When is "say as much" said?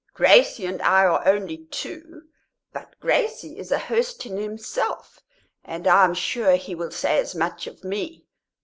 6.89-7.67